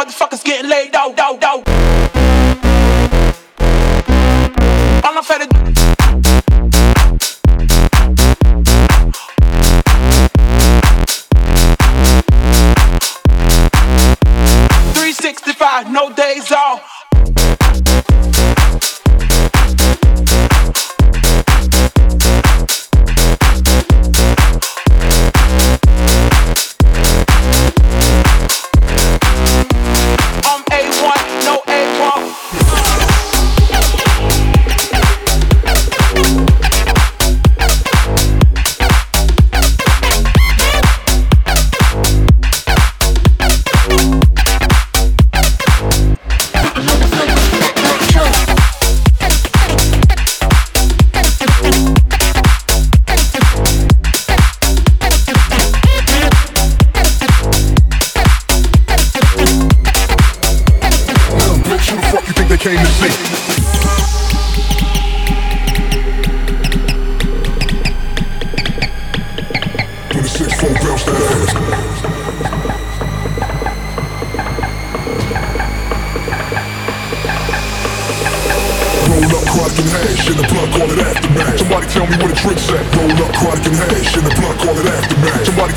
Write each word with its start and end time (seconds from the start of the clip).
motherfuckers 0.00 0.42
getting 0.42 0.70
laid 0.70 0.94
out, 0.94 1.18
out, 1.18 1.44
out. 1.44 2.09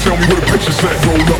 tell 0.03 0.17
me 0.17 0.27
where 0.27 0.41
the 0.41 0.45
picture's 0.51 0.83
at. 0.83 1.05
Roll 1.05 1.32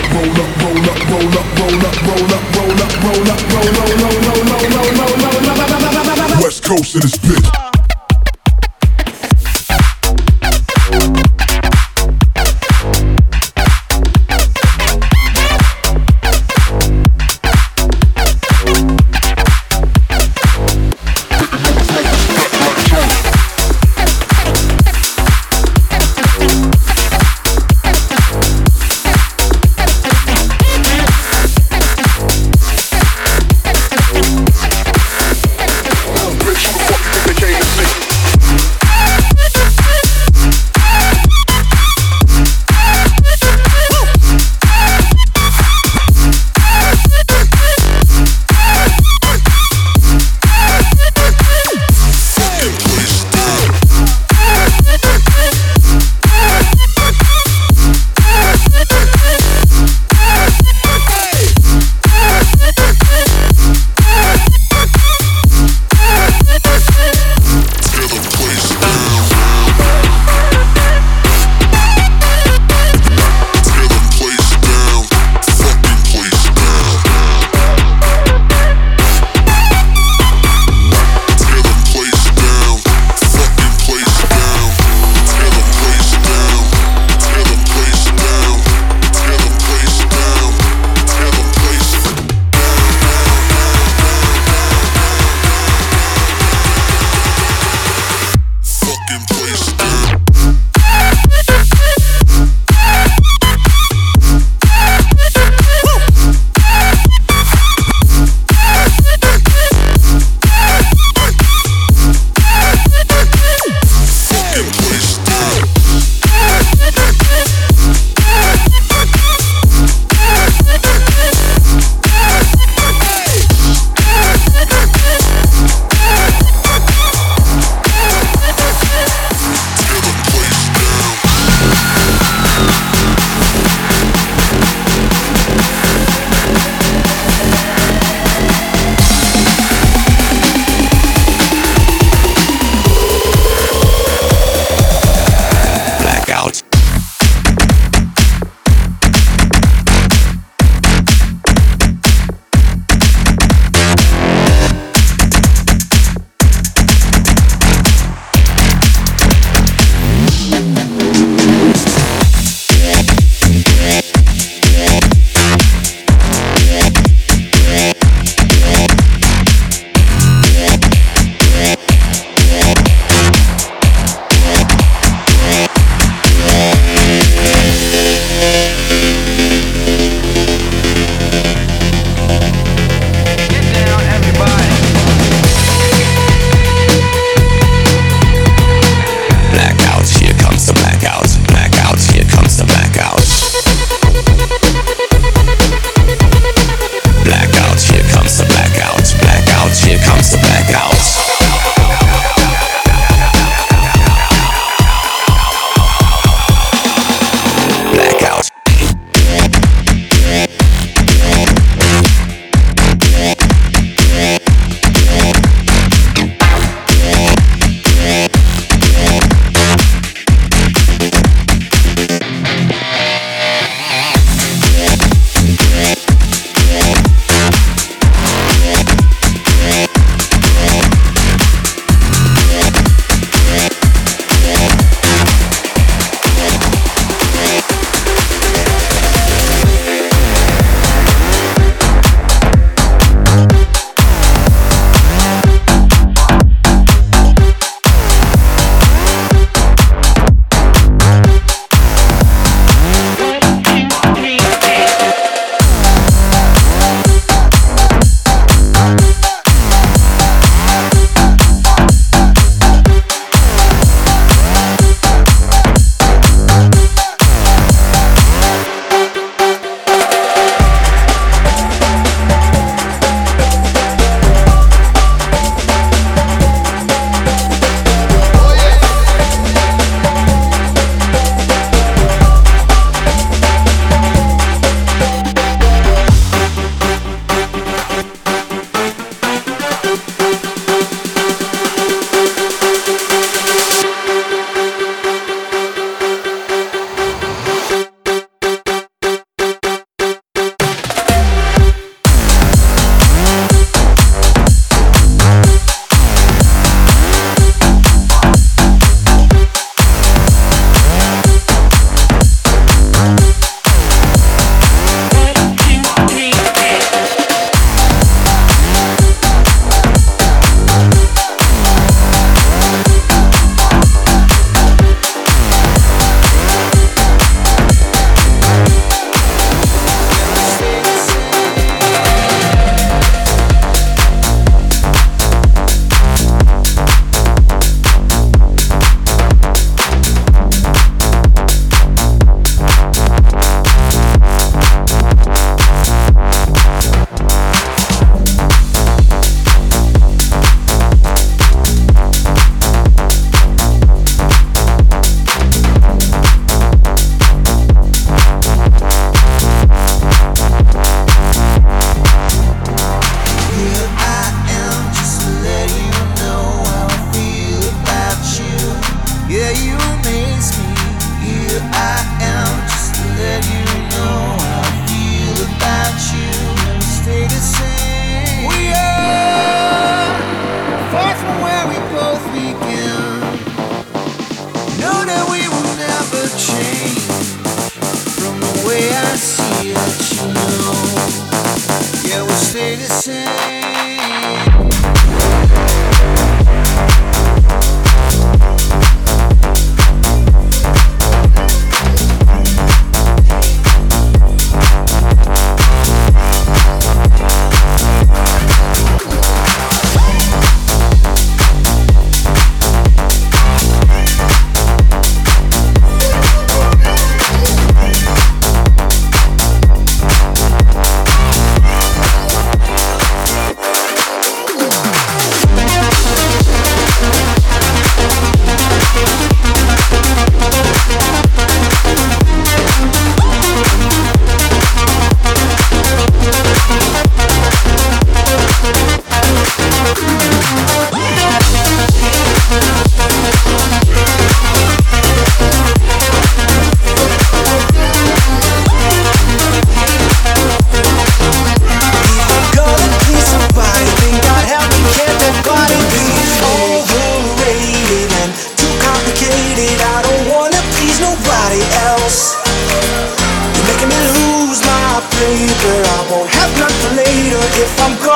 in 467.64 467.70
Africa. 467.80 468.13